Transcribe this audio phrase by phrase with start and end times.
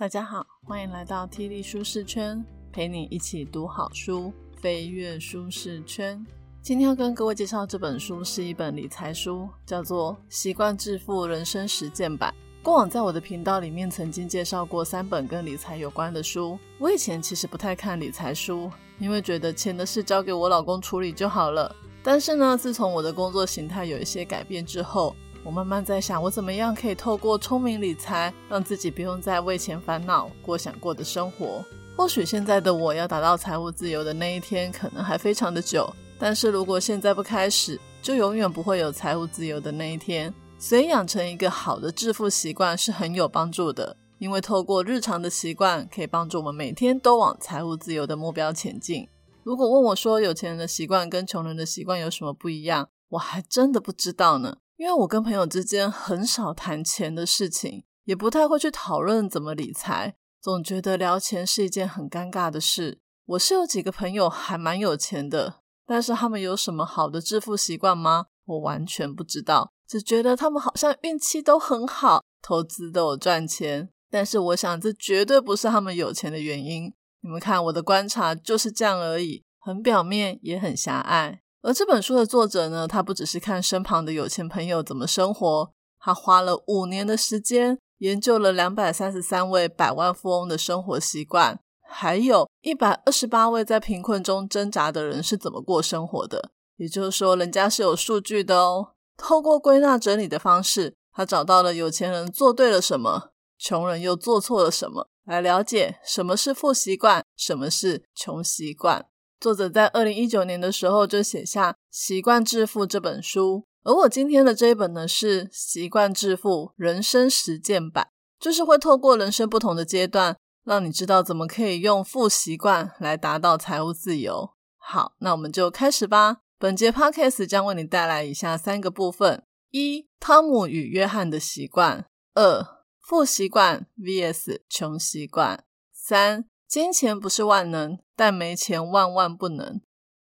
[0.00, 6.24] 大家好，欢迎来到 T 力舒适圈，陪你一起读好书，飞跃舒适圈。
[6.62, 12.34] 今天要跟各位介绍这本书是一本理财书，叫做《习惯致富人生实践版》。
[12.64, 16.58] 过往在我的频道里面曾经介绍过三本跟理财有关的书。
[16.78, 21.76] 我以前其实不太看理财书，因为觉得钱的事交给我老公处理就好了。
[22.02, 31.64] 但是呢，自从我的工作形态有一些改变之后，我慢慢在想，我怎么样可以透过聪明理财，让自己不用再为钱烦恼，过想过的生活。
[31.96, 35.90] 或许现在的我要达到财务自由的那一天，可能还非常的久。
[36.18, 40.32] 但是如果现在不开始，就永远不会有财务自由的那一天。
[40.58, 49.08] 所以养成一个好的致富习惯是很有帮助的，因为透过日常的习惯，可以帮助我们每天都往财务自由的目标前进。
[49.42, 54.58] 如果问我说，有钱人的习惯跟穷人的习惯有什么不一样，我还真的不知道呢。
[54.80, 62.98] 因为我跟朋友之间很少谈钱的事情，也不太会去讨论怎么理财，总觉得聊钱是一件很尴尬的事。
[63.26, 68.28] 我是有几个朋友还蛮有钱的，但是他们有什么好的致富习惯吗？
[68.46, 73.90] 我完全不知道，只觉得他们好像运气都很好，投资都有赚钱。
[74.10, 76.90] 但是我想，这绝对不是他们有钱的原因。
[77.20, 81.42] 你们看，我的观察就是这样而已，很表面，也很狭隘。
[81.62, 96.50] 而这本书的作者呢，他不只是看身旁的有钱朋友怎么生活，他花了五年的时间研究了两百三十三位百万富翁的生活习惯，还有一百二十八位在贫困中挣扎的人是怎么过生活的。
[96.76, 98.92] 也就是说，人家是有数据的哦。
[99.18, 109.09] 透过归纳整理的方式，他找到了有钱人做对了什么，穷人又做错了什么，来了解什么是富习惯，什么是穷习惯。
[109.40, 118.08] 作者在二零一九年的时候就写下《习惯致富》这本书，而我今天的这一本呢是《习惯致富人生实践版》，
[118.44, 124.50] 就是会透过人生不同的阶段，让你知道怎么可以用富习惯来达到财务自由。
[124.76, 126.40] 好，那我们就开始吧。
[126.58, 132.04] 本节 podcast 将为你带来以下三个部分：一、汤姆与约翰的习惯；
[132.34, 132.62] 二、
[133.00, 135.60] 富习惯 vs 穷习惯；
[135.94, 136.49] 三。
[136.70, 139.80] 金钱不是万能，但没钱万万不能。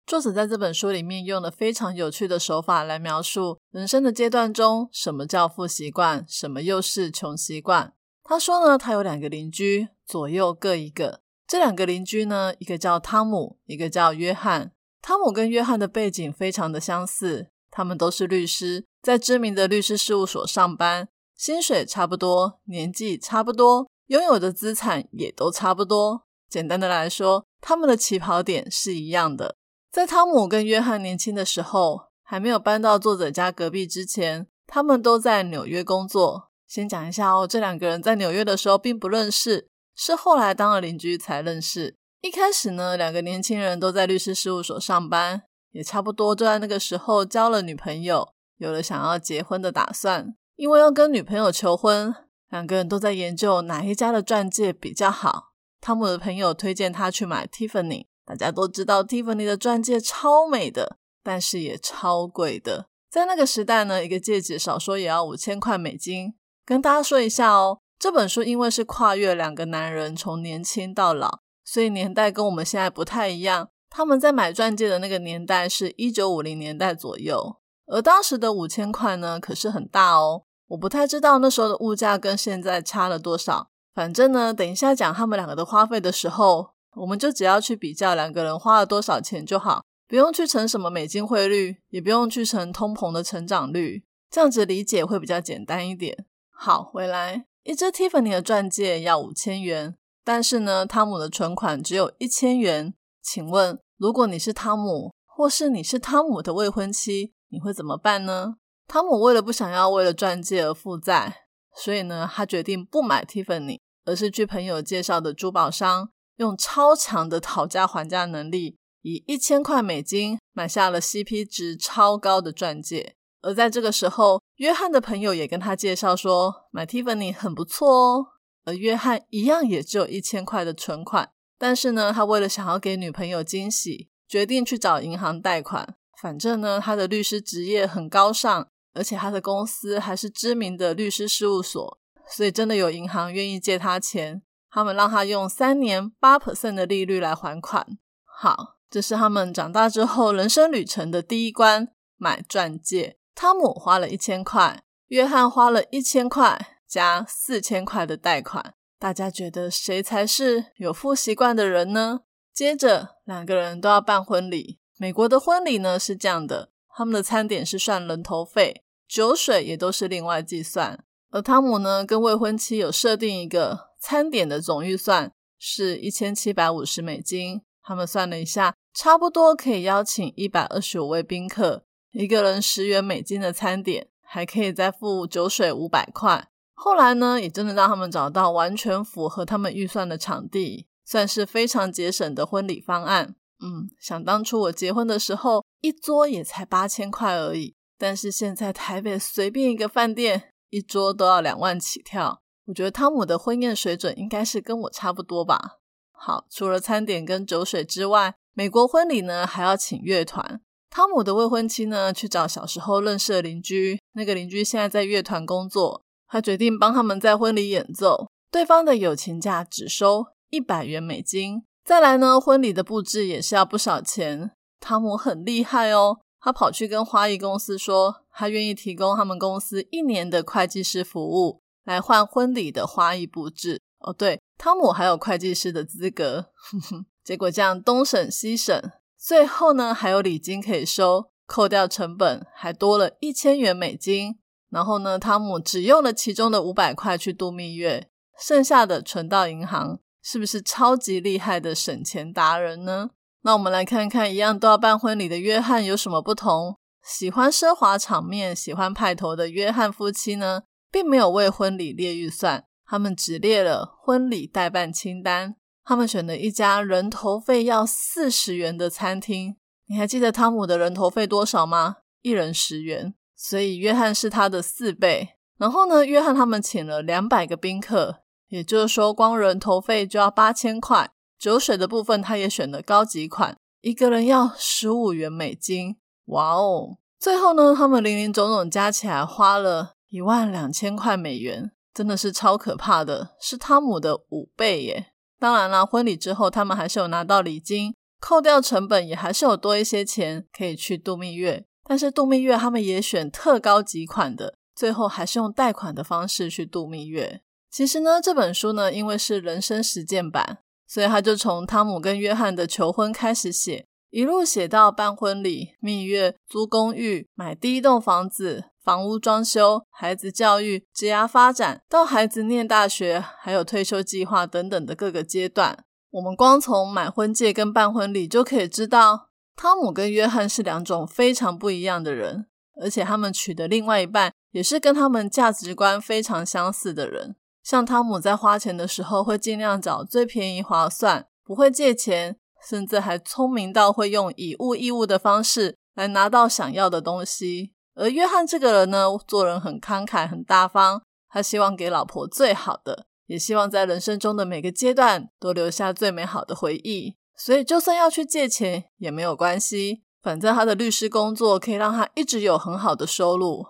[0.07, 7.95] 作者在这本书里面用了非常有趣的手法来描述人生的阶段中，什么叫富习惯，什么又是穷习惯。
[8.23, 11.23] 他说呢，他有两个邻居，左右各一个。
[11.47, 14.73] 这两个邻居呢，一个叫汤姆，一个叫约翰。
[15.01, 26.24] 汤姆跟约翰的背景非常的相似，他们都是律师，在知名的律师事务所上班，薪水差不多，年纪差不多，拥有的资产也都差不多。
[26.55, 29.57] 简单的来说，他们的起跑点是一样的。
[29.91, 36.51] 在汤姆跟约翰年轻的时候，还没有搬到作者家隔壁之前，他们都在纽约工作。
[36.69, 39.67] 先讲一下哦，这两个人在纽约的时候并不认识，
[39.97, 41.97] 是后来当了邻居才认识。
[42.21, 45.43] 一开始呢，两个年轻人都在律师事务所上班，
[45.73, 48.29] 也差不多就在那个时候交了女朋友，
[48.59, 50.37] 有了想要结婚的打算。
[50.55, 52.15] 因为要跟女朋友求婚，
[52.51, 55.54] 两个人都在研究哪一家的钻戒比较好。
[55.85, 62.87] 汤姆的朋友推荐他去买 Tiffany，大家都知道 Tiffany 的钻戒超美的，但是也超贵的。
[63.11, 66.33] 在那个时代呢，一个戒指少说也要五千块美金。
[66.65, 73.69] 跟大家说一下哦，这本书因为是跨越两个男人从年轻到老，所以年代跟我们现在不太一样。
[73.91, 77.57] 他们在买钻戒的那个年代是一九五零年代左右，
[77.89, 80.45] 而当时的五千块呢，可是很大哦。
[80.69, 83.69] 我不太知道那时候的物价跟现在差了多少。
[83.95, 96.27] 反正呢，等一下讲他们两个的花费的时候，我们就只要去比较两个人花了多少钱就好，不用去乘什么美金汇率，也不用去乘通膨的成长率，这样子理解会比较简单一点。
[96.51, 99.95] 好，回来，一只 Tiffany 的钻戒要五千元，
[100.25, 102.95] 但是呢，汤姆的存款只有一千元。
[103.23, 108.57] 请问，如果你是汤姆，或是你是汤姆的未婚妻，你会怎么办呢？
[108.87, 111.47] 汤姆为了不想要为了钻戒而负债，
[111.77, 113.81] 所以呢，他决定不买 Tiffany。
[114.05, 123.17] 而是据朋友介绍的珠宝商，用超强的讨价还价能力，以一千块美金买下了 CP 值超高的钻戒。
[123.43, 128.27] 而在这个时候，约翰的朋友也跟他介绍说，买 Tiffany 很不错哦。
[128.65, 135.97] 而约翰一样也只有一千块的存款，但是呢，他为了想要给女朋友惊喜，决定去找银行贷款。
[136.21, 141.99] 反正呢，他的律师职业很高尚，而且他的公司还是知名的律师事务所。
[142.29, 147.99] 所以真的有银行愿意借他钱，他们让他用三年八 percent 的利率来还款。
[148.25, 153.19] 好，这是他们长大之后人生旅程的第一关——买钻戒。
[153.35, 158.75] 汤姆花了一千块，约翰花了一千块加四千块的贷款。
[158.99, 162.21] 大家觉得谁才是有富习惯的人呢？
[162.53, 164.79] 接着，两个人都要办婚礼。
[164.97, 171.05] 美国的婚礼呢是这样的，他们的餐点是算人头费，酒水也都是另外计算。
[171.35, 177.61] 而汤姆呢跟未婚妻有设定一个餐点的总预算是一千七百五十美金。
[177.83, 186.49] 他们算了一下，差不多可以邀请一百二十五位宾客，一个人十元美金的餐点，还可以再付酒水五百块。
[186.75, 190.87] 后来呢，也真的让他们找到完全符合他们预算的场地。
[191.05, 193.35] 算是非常节省的婚礼方案。
[193.61, 197.75] 嗯，想当初我结婚的时候，一桌也才八千块而已。
[197.99, 202.41] 但是现在台北随便一个饭店，一桌都要两万起跳。
[202.67, 205.79] 我觉得汤姆的婚宴水准应该是跟我差不多吧。
[206.11, 210.61] 好，除了餐点跟酒水之外，美国婚礼呢还要请乐团。
[210.91, 218.27] 汤姆的未婚妻呢去找小时候认识的邻居，那个邻居现在在乐团工作，他决定帮他们在婚礼演奏。
[218.51, 220.27] 对方的友情价只收。
[220.51, 224.53] 一百元美金，再来呢，婚礼的布置也是要不少钱。
[224.79, 233.81] 汤姆很厉害哦，他跑去跟花艺公司说，他愿意提供他们公司一年的会计师服务，来换婚礼的花艺布置。
[234.01, 236.51] 哦，对，汤姆还有会计师的资格。
[237.25, 238.79] 结果这样东省西省，
[239.17, 244.39] 最后呢还有礼金可以收，扣掉成本还多了一千元美金。
[244.69, 249.99] 然后呢，汤姆只用了其中的五百块去度蜜月，剩下的存到银行。
[250.21, 253.11] 是不是超级厉害的省钱达人呢？
[253.45, 256.77] 那我们来看看，一样都要办婚礼的约翰有什么不同？
[257.03, 265.57] 喜欢奢华场面、喜欢派头的约翰夫妻呢，并没有为婚礼列预算，他们只列了婚礼代办清单。
[265.85, 269.57] 他们选了一家人头费要四十元的餐厅。
[269.89, 271.97] 你还记得汤姆的人头费多少吗？
[272.23, 275.37] 一人十元，所以约翰是他的四倍。
[275.59, 278.23] 然后呢，约翰他们请了两百个宾客。
[278.49, 281.11] 也就是说，光人头费就要八千块，
[281.45, 285.97] 酒水的部分他也选了高级款，一个人要十五元美金。
[286.29, 286.97] 哇哦！
[287.21, 295.09] 最后呢，他们零零总总加起来花了一万两千块美元，真的是超可怕的，是汤姆的五倍耶。
[295.39, 301.67] 当然啦，婚礼之后他们还是有拿到礼金，扣掉成本也还是有多一些钱可以去度蜜月。
[301.87, 307.43] 但是度蜜月他们也选特高级款的，最后还是用贷款的方式去度蜜月。
[307.71, 310.61] 其实呢，这本书呢，因为是人生实践版，
[310.95, 325.85] 所以他就从汤姆跟约翰的求婚开始写，一路写到办婚礼、蜜月、租公寓、买第一栋房子、房屋装修、孩子教育、职业发展，到孩子念大学，还有退休计划等等的各个阶段。
[326.13, 332.47] 我们光从买婚戒跟办婚礼就可以知道，汤姆跟约翰是两种非常不一样的人，
[332.81, 337.35] 而且他们娶的另外一半也是跟他们价值观非常相似的人。
[337.65, 342.37] 像汤姆在花钱的时候，会尽量找最便宜、划算，不会借钱，
[342.69, 347.73] 甚至还聪明到会用以物易物的方式来拿到想要的东西。
[347.95, 351.01] 而约翰这个人呢，做人很慷慨、很大方，
[351.31, 357.17] 他希望给老婆最好的，也希望在人生中的每个阶段都留下最美好的回忆。
[357.35, 363.65] 所以，就算要去借钱也没有关系，反正他的律师工作可以让他一直有很好的收入。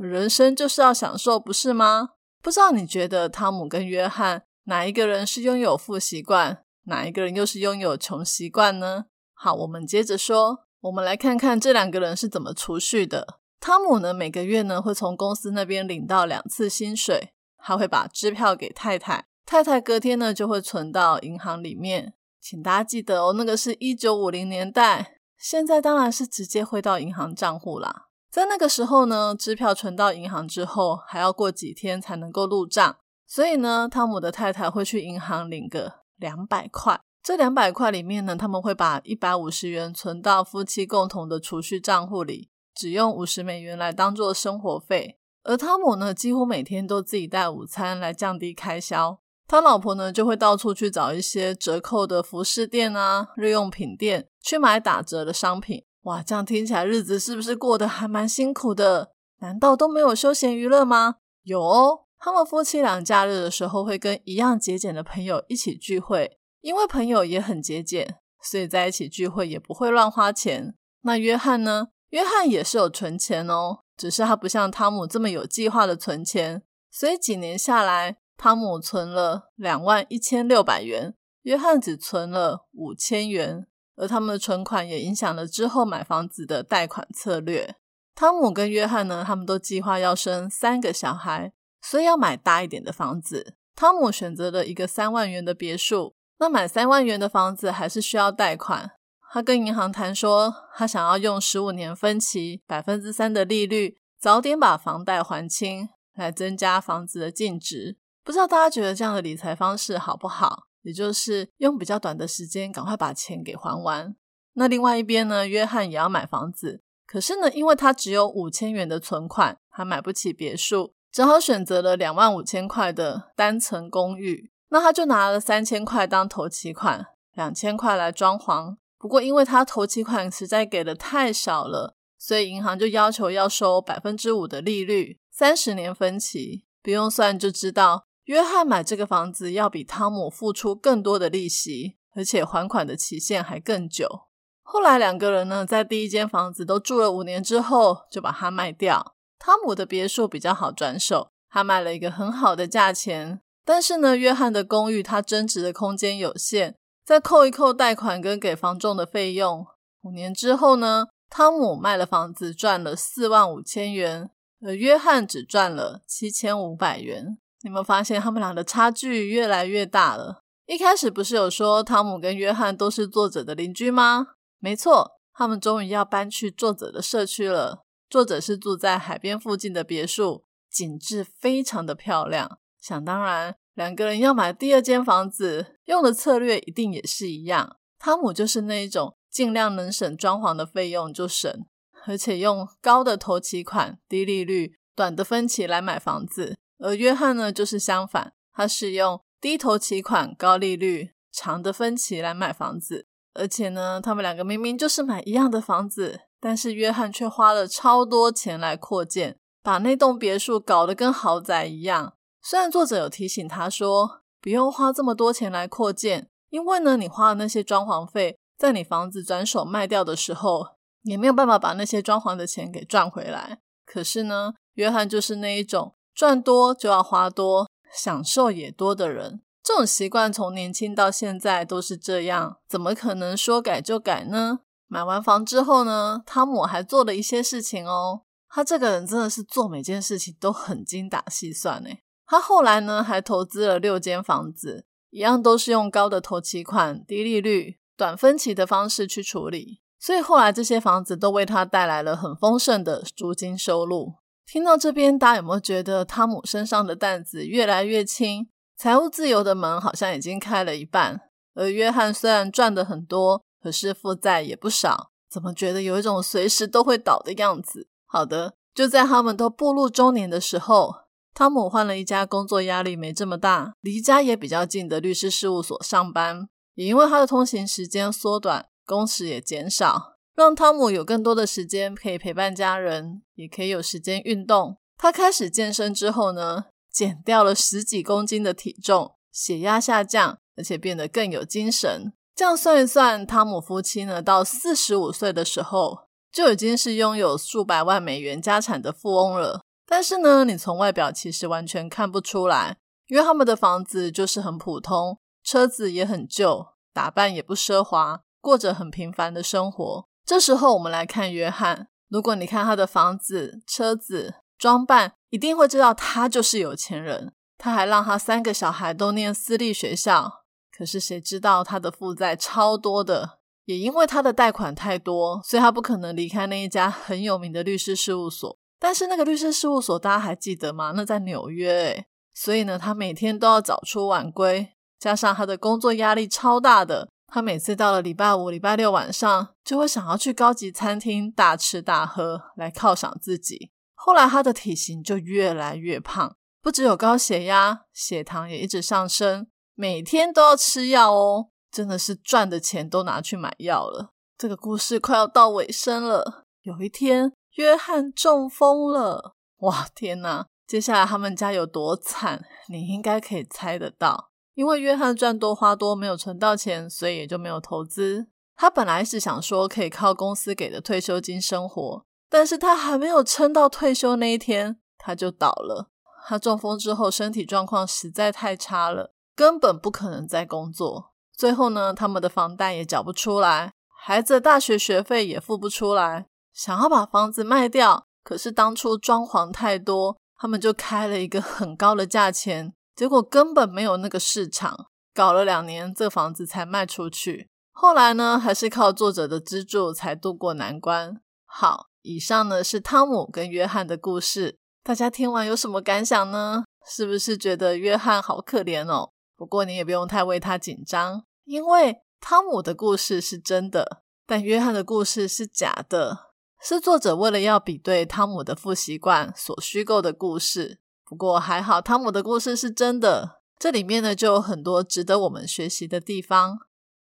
[0.00, 2.10] 人生就是要享受，不是吗？
[2.42, 9.06] 不知道你觉得汤姆跟约翰哪一个人是拥有富习惯，哪一个人又是拥有穷习惯呢？
[9.34, 13.40] 好，我们接着说，我们来看看这两个人是怎么储蓄的。
[13.58, 22.14] 汤姆呢，每个月呢会从公司那边领到两次薪水，他会把支票给太太，太太隔天呢就会存到银行里面。
[22.40, 28.06] 请大家记得哦，那个是一九五零年代，现在当然是直接汇到银行账户啦。
[28.30, 32.96] 在那个时候呢，支票存到银行之后，还要过几天才能够入账。
[33.26, 37.00] 所以呢，汤姆的太太会去银行领个两百块。
[37.22, 45.18] 这两百块里面呢，他们会把一百五十元存到夫妻共同的储蓄账户里，只用五十美元来当做生活费。
[45.42, 49.20] 而汤姆呢，几乎每天都自己带午餐来降低开销。
[49.48, 55.84] 他老婆呢，就会到处去找一些折扣的服饰店啊、日用品店，去买打折的商品。
[56.02, 59.12] 哇，这样听起来日子是不是过得还蛮辛苦的？
[59.40, 61.16] 难道都没有休闲娱乐吗？
[61.42, 70.74] 有哦，他们夫妻俩假日的时候会跟一样节俭的朋友一起聚会，因为朋友也很节俭，所以在一起聚会也不会乱花钱。
[71.02, 71.88] 那约翰呢？
[72.10, 83.66] 约翰也是有存钱哦，只是他不像汤姆这么有计划的存钱，所以几年下来，汤姆存了两万一千六百元，约翰只存了五千元。
[84.00, 87.76] 而他们的存款也影响了之后买房子的贷款策略。
[88.14, 91.52] 汤姆跟约翰呢，他们都计划要生三个小孩，
[91.82, 93.54] 所以要买大一点的房子。
[93.76, 96.14] 汤姆选择了一个三万元的别墅。
[96.38, 98.92] 那买三万元的房子还是需要贷款。
[99.30, 107.98] 他跟银行谈说，他想要用十五年分期百分之三的利率，早点把房贷还清，来增加房子的净值。
[108.24, 110.64] 不知道大家觉得这样的理财方式好不好？
[110.82, 114.14] 也就是用比较短的时间，赶快把钱给还完。
[114.54, 124.50] 那另外一边呢，约翰也要买房子，可是呢，因为他只有五千元的存款，他买不起别墅，只好选择了两万五千块的单层公寓。
[124.70, 128.76] 那他就拿了三千块当头期款，两千块来装潢。
[128.98, 144.28] 不过，因为他头期款实在给的太少了，所以银行就要求要收百分之五的利率，三十年分期，不用算就知道，约翰买这个房子要比汤姆付出更多的利息，而且还款的期限还更久。
[144.62, 149.16] 后来两个人呢，在第一间房子都住了五年之后，就把它卖掉。
[149.36, 156.76] 汤姆的别墅比较好转手，他卖了一个很好的价钱，但是呢，约翰的公寓他增值的空间有限。
[157.04, 159.66] 再扣一扣贷款跟给房仲的费用，
[160.02, 164.30] 五年之后呢，汤姆卖了房子赚了四万五千元，
[164.64, 167.38] 而约翰只赚了七千五百元。
[167.62, 170.42] 你们发现他们俩的差距越来越大了？
[170.66, 174.28] 一开始不是有说汤姆跟约翰都是作者的邻居吗？
[174.58, 177.84] 没错，他们终于要搬去作者的社区了。
[178.08, 182.58] 作者是住在海边附近的别墅，景致非常的漂亮。
[182.80, 183.56] 想当然。
[183.74, 187.76] 两个人要买第二间房子，用的策略一定也是一样。
[187.98, 191.64] 汤姆就是那一种尽量能省装潢的费用就省，
[192.04, 196.58] 而且用高的头期款、低利率、短的分期来买房子。
[196.80, 203.06] 而约翰呢，就是相反，他是用低头期款、高利率、长的分期来买房子。
[203.34, 212.14] 而且呢，他们两个明明就是买一样的房子，但是约翰却花了超多钱来扩建，把那栋别墅搞得跟豪宅一样。
[212.42, 220.66] 虽然作者有提醒他说，不用花这么多钱来扩建，因为呢，你花的那些装潢费，在你房子转手卖掉的时候，
[221.02, 223.60] 也没有办法把那些装潢的钱给赚回来。
[223.86, 229.40] 可是呢，约翰就是那一种赚多就要花多，享受也多的人。
[229.62, 234.60] 这种习惯从年轻到现在都是这样，怎么可能说改就改呢？
[234.88, 238.22] 买完房之后呢，汤姆还做了一些事情哦。
[238.48, 254.14] 他这个人真的是做每件事情都很精打细算诶他后来呢，还投资了六间房子，一样都是用高的投期款、低利率、短分期的方式去处理，所以后来这些房子都为他带来了很丰盛的租金收入。
[254.52, 261.20] 听到这边，大家有没有觉得汤姆身上的担子越来越轻，财务自由的门好像已经开了一半？
[261.54, 267.86] 而约翰虽然赚的很多，可是负债也不少，怎么觉得有一种随时都会倒的样子？
[268.06, 270.96] 好的，就在他们都步入中年的时候。
[271.32, 284.78] 汤姆换了一家工作压力没这么大、离家也比较近的律师事务所上班，也因为他的通勤时间缩短，工时也减少，让汤姆有更多的时间可以陪伴家人，也可以有时间运动。
[284.96, 292.14] 他开始健身之后呢，减掉了十几公斤的体重，血压下降，而且变得更有精神。
[292.34, 299.60] 这样算一算，汤姆夫妻呢，到四十五岁的时候，就已经是拥有数百万美元家产的富翁了。
[299.86, 302.78] 但是呢，你从外表其实完全看不出来，
[303.08, 310.06] 因为他们的房子就是很普通，车子也很旧，打扮也不奢华，过着很平凡的生活。
[310.24, 317.32] 这时候我们来看约翰，如果你看他的房子、车子、装扮，一定会知道他就是有钱人。
[317.58, 320.44] 他还让他三个小孩都念私立学校，
[320.76, 328.56] 可是谁知道他的负债超多的，也因为他的贷款太多，所以他不可能离开那一家很有名的律师事务所。
[328.78, 330.94] 但是那个律师事务所大家还记得吗？
[330.96, 343.70] 那在纽约诶所以呢，他每天都要早出晚归，加上他的工作压力超大的，他每次到了礼拜五、礼拜六晚上，就会想要去高级餐厅大吃大喝来犒赏自己。
[343.94, 354.10] 后来他的体型就越来越胖，不只有高血压，血糖也一直上升，每天都要吃药哦，真的是赚的钱都拿去买药了。
[354.36, 357.32] 这个故事快要到尾声了，有一天。
[357.56, 359.34] 约翰中风了！
[359.58, 360.46] 哇，天哪！
[360.68, 364.29] 接下来他们家有多惨，你应该可以猜得到。
[364.54, 368.28] 因为约翰赚多花多，没有存到钱，所以也就没有投资。
[368.56, 375.90] 他本来是想说可以靠公司给的退休金生活，但是他还没有撑到退休那一天，他就倒了。
[376.26, 381.12] 他中风之后，身体状况实在太差了，根本不可能再工作。
[381.32, 383.72] 最后呢，他们的房贷也缴不出来，
[384.04, 386.26] 孩子的大学学费也付不出来。
[386.52, 397.48] 想要把房子卖掉，可是当初装潢太多，他们就开了一个很高的价钱，结果根本没有那个市场，搞了两年，这房子才卖出去。
[397.72, 401.18] 后来呢，还是靠作者的资助才渡过难关。
[401.46, 406.64] 好，以上呢是汤姆跟约翰的故事，大家听完有什么感想呢？
[406.86, 409.12] 是不是觉得约翰好可怜哦？
[409.34, 416.26] 不过你也不用太为他紧张，因为汤姆的故事是真的，但约翰的故事是假的，
[416.60, 420.80] 是作者为了要比对汤姆的负习惯所虚构的故事。
[421.10, 426.56] 不过还好，汤姆的故事是真的，这里面呢就有很多值得我们学习的地方。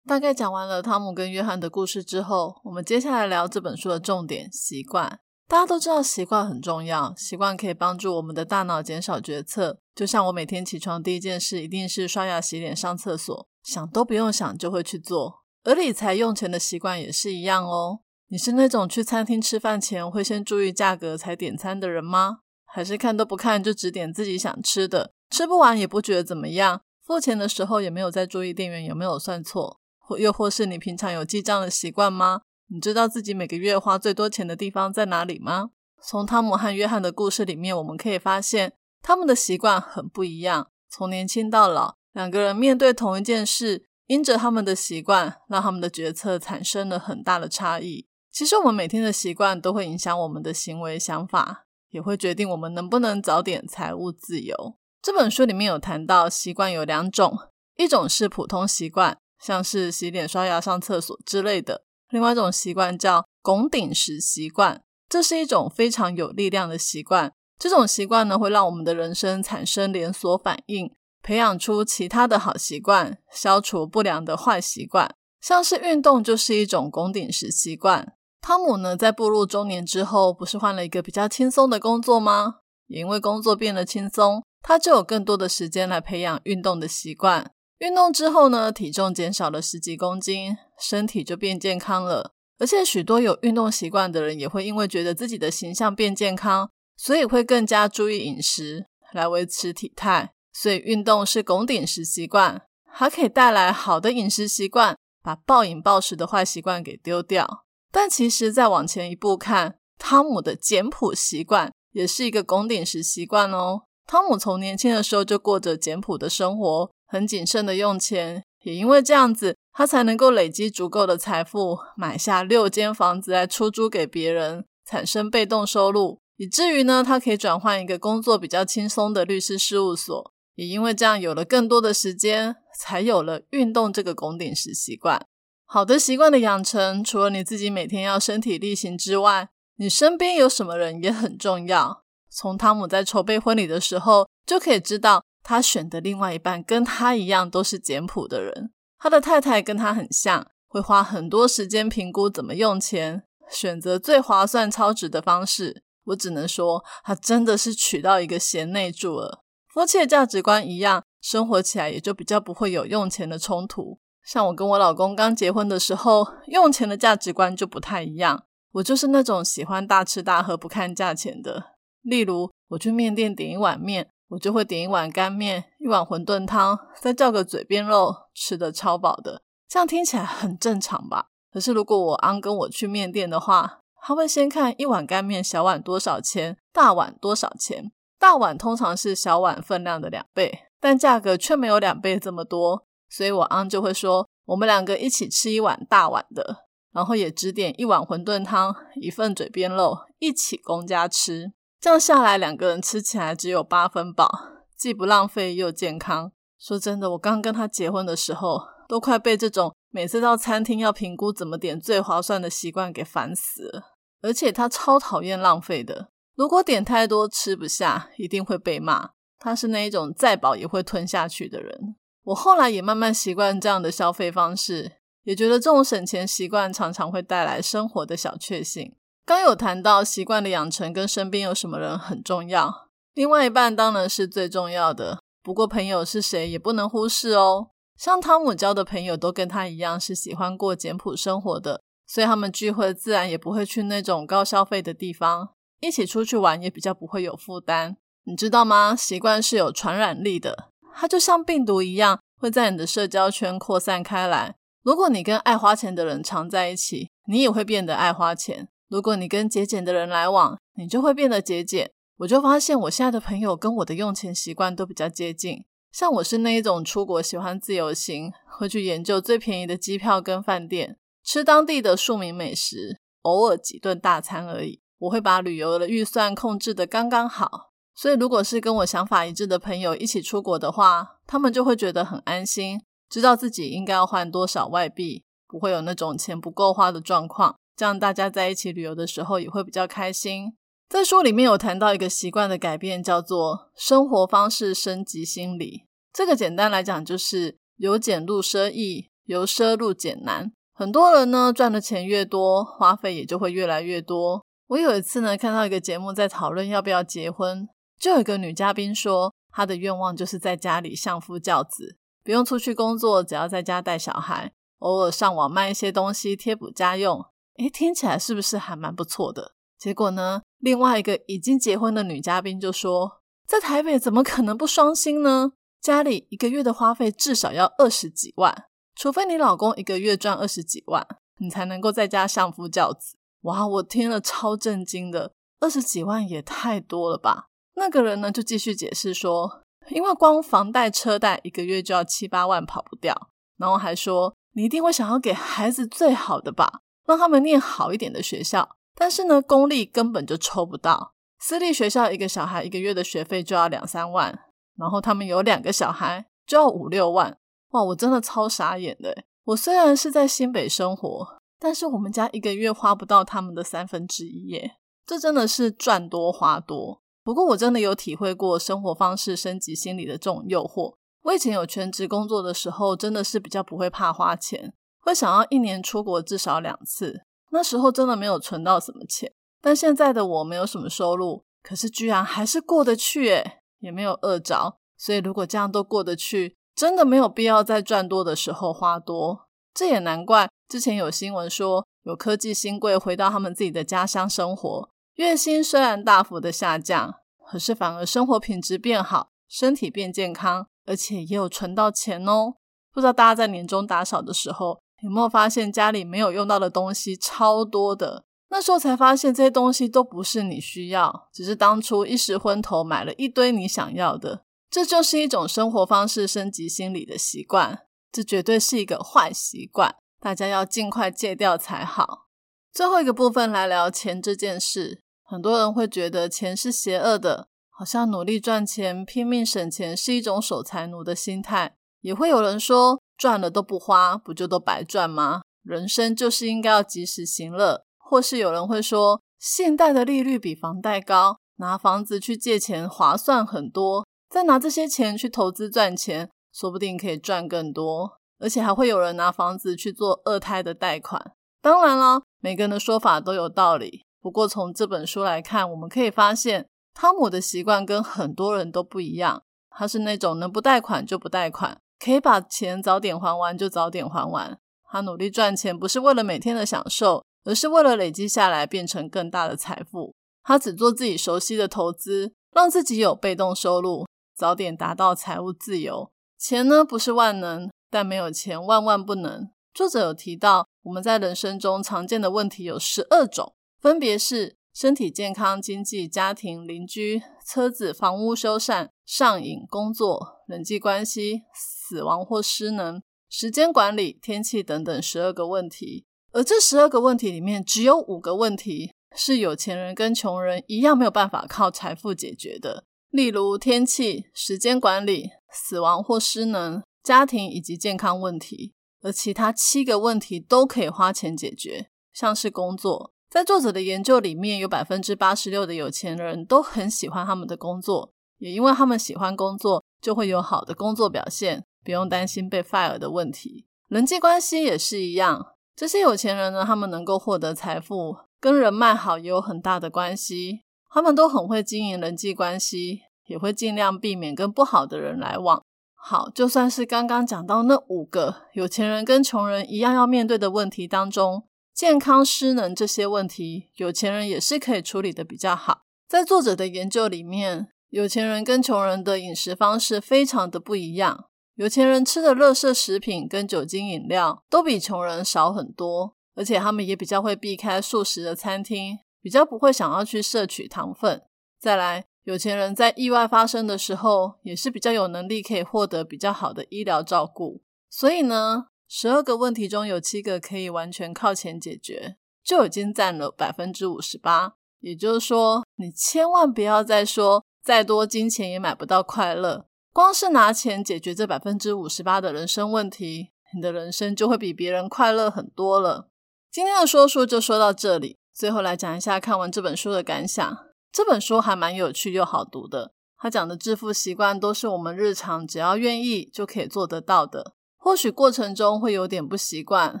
[0.06, 5.20] 大概讲完了汤姆跟约翰的故事之后，我们接下来聊这本书的重点——习惯。
[5.46, 9.78] 大家都知道习惯很重要，习惯可以帮助我们的大脑减少决策。
[9.94, 15.44] 就像我每天起床第一件事一定是刷牙、洗脸、上厕所，想都不用想就会去做。
[15.64, 18.00] 而理财用钱的习惯也是一样哦。
[18.28, 22.38] 你是那种去餐厅吃饭前会先注意价格才点餐的人吗？
[22.78, 26.82] 还是看都不看就只点自己想吃的，吃不完也不觉得怎么样？
[27.04, 32.42] 付钱的时候也没有再注意店员有没有算错，或又或是你平常有记账的习惯吗？
[32.68, 35.70] 你知道自己每个月花最多钱的地方在哪里吗？
[36.00, 40.68] 从汤姆和约翰的故事里面，我们可以发现他们的习惯很不一样。
[40.88, 48.06] 从年轻到老，两个人面对同一件事，因着他们的习惯，让他们的决策产生了很大的差异。
[48.30, 54.76] 其实，我们每天的习惯都会影响我们的行为、想法，也会决定我们能不能早点财务自由。
[55.00, 57.38] 这本书里面有谈到，习惯有两种，
[57.76, 61.84] 一种是普通习惯，像是洗脸、刷牙、上厕所之类的。
[62.10, 67.32] 另外一种习惯叫拱顶石习惯，这是一种非常有力量的习惯。
[67.58, 70.90] 这种习惯呢，会让我们的人生产生连锁反应，
[71.22, 75.14] 培养出其他的好习惯，消除不良的坏习惯。
[75.40, 78.14] 像是运动就是一种拱顶石习惯。
[78.40, 82.56] 汤姆呢，在步入中年之后，不是换了一个比较轻松的工作吗？
[82.86, 87.52] 也因为工作变得轻松，他就有更多的时间来培养运动的习惯。
[87.78, 92.32] 运动之后呢，体重减少了十几公斤，身体就变健康了。
[92.58, 100.32] 而且许多有运动习惯的人也会因为觉得自己的形象变健康，所以会更加注意饮食来维持体态。
[100.52, 107.66] 所以运动是拱顶式习惯，还可以带来好的饮食习惯，把暴饮暴食的坏习惯给丢掉。
[107.90, 113.82] 但其实再往前一步看，汤姆的简朴习惯也是一个拱顶石习惯哦。
[114.06, 116.90] 汤姆从年轻的时候就过着简朴的生活。
[117.10, 130.30] 很谨慎的用钱，也因为这样子，他才能够累积足够的财富，买下六间房子来出租给别人，产生被动收入，以至于呢，他可以转换一个工作比较轻松的律师事务所。
[130.56, 135.24] 也因为这样，有了更多的时间，才有了运动这个拱顶石习惯。
[135.70, 142.04] 好的习惯的养成，除了你自己每天要身体力行之外，你身边有什么人也很重要。
[142.30, 145.22] 从汤姆在筹备婚礼的时候，就可以知道。
[145.42, 155.82] 他选的另外一半跟他一样都是简朴的人，他的太太跟他很像，会花很多时间评估怎么用钱，选择最划算、超值的方式。
[156.04, 159.44] 我只能说，他真的是娶到一个贤内助了。
[159.68, 164.00] 夫妻的价值观一样，生活起来也就比较不会有用钱的冲突。
[164.28, 168.44] 像我跟我老公刚结婚的时候，用钱的价值观就不太一样。
[168.72, 171.76] 我就是那种喜欢大吃大喝、不看价钱的。
[172.02, 174.10] 例如，我去面店点一碗面。
[174.28, 179.40] 我就会点一碗干面，一碗馄饨汤，再叫个嘴边肉，吃的超饱的。
[179.66, 181.28] 这样听起来很正常吧？
[181.50, 187.90] 可是如果我安跟我去面店的话，他会先看一碗干面小碗多少钱，大碗多少钱。
[188.18, 192.84] 大碗通常是小碗分量的两倍，但价格却没有两倍这么多。
[193.08, 201.52] 所以我安就会说，我们两个一起吃一碗大碗的，然后也只点一碗馄饨汤，一份嘴边肉，一起公家吃。
[201.80, 204.28] 这样下来，两个人吃起来只有八分饱，
[204.76, 206.32] 既不浪费又健康。
[206.58, 213.82] 说真的，我刚跟他结婚的时候，都快被这种每次到餐厅要评估怎么点最划算的习惯给烦死了。
[214.20, 219.10] 而且他超讨厌浪费的，如果点太多吃不下，一定会被骂。
[219.38, 221.94] 他是那一种再饱也会吞下去的人。
[222.24, 224.92] 我后来也慢慢习惯这样的消费方式，
[225.24, 228.94] 也觉得这种省钱习惯常常会带来生活的小确幸。
[229.24, 235.18] 刚有谈到习惯的养成跟身边有什么人很重要，另外一半当然是最重要的。
[235.42, 237.70] 不过朋友是谁也不能忽视哦。
[237.96, 245.50] 像汤姆交的朋友都跟他一样是喜欢过简朴生活的，所以他们聚会自然也不会去那种高消费的地方，
[245.80, 247.96] 一起出去玩也比较不会有负担。
[248.24, 248.94] 你知道吗？
[248.94, 250.68] 习惯是有传染力的，
[251.00, 254.56] 它就像病毒一样，会在你的社交圈扩散开来。
[254.82, 258.68] 如果你跟爱花钱的人常在一起，你也会变得爱花钱。
[258.88, 261.92] 如果你跟节俭的人来往，你就会变得节俭。
[262.16, 274.80] 我就发现我现在的朋友跟我的用钱习惯都比较接近，像我是那一种出国喜欢自由行，会去研究最便宜的机票跟饭店，吃当地的庶民美食，偶尔几顿大餐而已。
[274.98, 277.67] 我会把旅游的预算控制的刚刚好，
[278.00, 282.80] 所以如果是跟我想法一致的朋友一起出国的话，他们就会觉得很安心，
[283.10, 287.56] 知道自己应该要换多少外币，不会有那种钱不够花的状况。
[287.74, 290.52] 这样大家在一起旅游的时候也会比较开心。
[290.88, 295.82] 在书里面有谈到一个习惯的改变，叫做生活方式升级心理。
[296.12, 300.52] 这个简单来讲就是由俭入奢易，由奢入俭难。
[300.72, 304.44] 很多人呢赚的钱越多，花费也就会越来越多。
[304.68, 317.24] 我有一次呢看到一个节目在讨论要不要结婚，就有一个女嘉宾说，她的愿望就是在家里相夫教子，不用出去工作，只要在家带小孩，偶尔上网卖一些东西贴补家用。
[317.58, 319.54] 诶，听起来是不是还蛮不错的？
[319.76, 325.52] 结果呢，另外一个已经结婚的女嘉宾就说，在台北怎么可能不双薪呢？
[325.80, 331.04] 家里一个月的花费至少要二十几万，除非你老公一个月赚二十几万，
[331.38, 333.16] 你才能够在家相夫教子。
[333.42, 337.47] 哇，我听了超震惊的，二十几万也太多了吧？
[337.78, 343.30] 那个人呢就继续解释说，因为光房贷车贷一个月就要七八万，跑不掉。
[343.56, 346.80] 然后还说，你一定会想要给孩子最好的吧？
[347.06, 351.12] 让他们念好一点的学校，但是呢，公立根本就抽不到。
[351.40, 354.38] 私立学校一个小孩一个月的学费就要两三万，
[354.76, 357.36] 然后他们有两个小孩就要五六万。
[357.70, 359.24] 哇，我真的超傻眼的。
[359.44, 364.76] 我虽然是在新北生活，但是我们家一个月花不到他们的三分之一耶。
[365.06, 367.00] 这真的是赚多花多。
[367.28, 370.94] 不过我真的有体会过生活方式升级心理的这种诱惑。
[371.24, 374.72] 我以前有全职工作的时候，真的是比较不会怕花钱。
[375.00, 379.30] 会想要一年出国至少两次，那时候真的没有存到什么钱。
[379.60, 384.78] 但现在的我没有什么收入，可是居然还是过得去，诶也没有饿着。
[384.96, 389.40] 所以如果这样都过得去，真的没有必要在赚多的时候花多。
[389.74, 394.88] 这也难怪之前有新闻说，有科技新贵回到他们自己的家乡生活，
[395.18, 402.54] 月薪虽然大幅的下降，可是反而生活品质变好，身体变健康，而且也有存到钱哦。
[402.92, 404.80] 不知道大家在年终打扫的时候。
[405.02, 408.24] 有没有发现家里没有用到的东西超多的？
[408.48, 414.42] 那时候才发现这些东西都不是你需要，只是当初一时昏头买了一堆你想要的。
[414.68, 422.26] 这就是一种生活方式升级心理的习惯，这绝对是一个坏习惯，大家要尽快戒掉才好。
[422.72, 432.98] 最后一个部分来聊钱这件事，很多人会觉得钱是邪恶的，好像努力赚钱、拼命省钱是一种守财奴的心态，也会有人说。
[433.18, 435.42] 赚了都不花，不就都白赚吗？
[435.64, 437.82] 人生就是应该要及时行乐。
[437.98, 448.20] 或是有人会说，现代的利率比房贷高，拿房子去借钱划算很多，再拿这些钱去投资赚钱，说不定可以赚更多。
[448.38, 451.32] 而且还会有人拿房子去做二胎的贷款。
[451.60, 454.04] 当然了，每个人的说法都有道理。
[454.20, 459.42] 不过从这本书来看，我们可以发现，汤姆的习惯跟很多人都不一样。
[459.70, 461.78] 他是那种能不贷款就不贷款。
[461.98, 464.58] 可以把钱早点还完就早点还完。
[464.90, 470.14] 他努力赚钱不是为了每天的享受，而是为了累积下来变成更大的财富。
[470.44, 476.10] 他只做自己熟悉的投资，让自己有被动收入，早点达到财务自由。
[476.38, 479.50] 钱呢不是万能，但没有钱万万不能。
[479.74, 491.42] 作者有提到，我们在人生中常见的问题有十二种，分别是身体健康、经济、家庭、邻居、车子、房屋修缮、上瘾、工作、人际关系。
[491.90, 513.14] 死亡或失能、时间管理、天气等等十二个问题，而这十二个问题里面，只有五个问题是有钱人跟穷人一样没有办法靠财富解决的，例如天气、时间管理、死亡或失能、家庭以及健康问题，而其他七个问题都可以花钱解决，像是工作。
[513.30, 521.64] 在作者的研究里面，有百分之八十六的有钱人都很喜欢他们的工作，也因为他们喜欢工作，就会有好的工作表现。
[521.84, 525.54] 不用担心被 fire 的问题，人际关系也是一样。
[525.74, 530.60] 这些有钱人呢，他们能够获得财富，跟人脉好也有很大的关系。
[530.90, 535.62] 他们都很会经营人际关系，也会尽量避免跟不好的人来往。
[535.94, 541.44] 好，就算是刚刚讲到那五个有钱人跟穷人一样要面对的问题当中，
[541.78, 545.82] 健康失能这些问题，有钱人也是可以处理的比较好。
[546.08, 551.26] 在作者的研究里面，有钱人跟穷人的饮食方式非常的不一样。
[551.54, 561.22] 有钱人吃的乐色食品跟酒精饮料都比穷人少很多，而且他们也比较会避开素食的餐厅，比较不会想要去摄取糖分。
[561.60, 567.62] 再来，有钱人在意外发生的时候，也是比较有能力可以获得比较好的医疗照顾。
[567.88, 574.54] 所以呢，十二个问题中有七个可以完全靠钱解决，就已经占了百分之五十八。
[574.80, 579.66] 也就是说，你千万不要再说再多金钱也买不到快乐。
[579.92, 586.08] 光是拿钱解决这百分之五十八的人生问题，你的人生就会比别人快乐很多了。
[586.50, 590.56] 今天的说书就说到这里，最后来讲一下看完这本书的感想。
[590.90, 597.54] 这本书还蛮有趣又好读的，他讲的致富习惯都是我们日常只要愿意就可以做得到的。
[597.78, 600.00] 或许过程中会有点不习惯，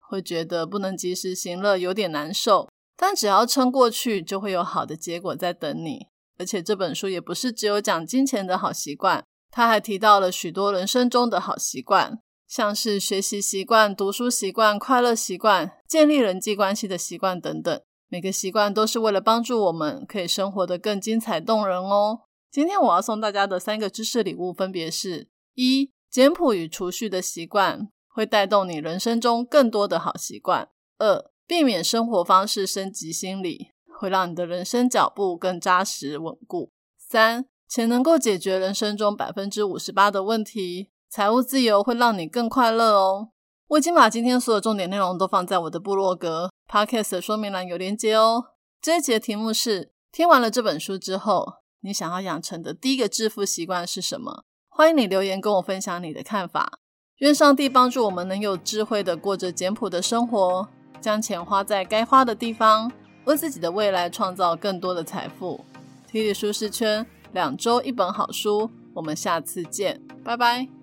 [0.00, 2.68] 会觉得不能及时行乐，有点难受。
[2.96, 6.06] 但只要撑过去，就会有好的结果在等你。
[6.38, 17.80] 而且这本书也不是只有讲金钱的好习惯，他还提到了许多人生中的好习惯，像是学习习惯、读书习惯、快乐习惯、建立人际关系的习惯等等。
[18.08, 22.20] 每个习惯都是为了帮助我们可以生活得更精彩动人哦。
[22.50, 30.66] 今天我要送大家的三个知识礼物分别是：一、简朴与储蓄的习惯会带动你人生中更多的好习惯；
[30.98, 36.70] 二、避免生活方式升级心理，会让你的人生脚步更扎实稳固。
[36.98, 43.30] 三，钱能够解决人生中百分之五十八的问题，财务自由会让你更快乐哦。
[43.68, 48.48] 我已经把今天所有重点内容都放在我的部落格 Podcast 的说明栏有连接哦。
[48.82, 51.46] 这一节的题目是：听完了这本书之后，
[51.80, 54.44] 你想要养成的第一个致富习惯是什么？
[54.74, 56.78] 欢迎你留言跟我分享你的看法。
[57.18, 60.66] 愿上帝帮助我们能有智慧的过着简朴的生活。
[60.98, 62.90] 将钱花在该花的地方，
[63.24, 65.62] 为自己的未来创造更多的财富。
[66.10, 70.81] 体力舒适圈，两周一本好书，我们下次见，拜拜。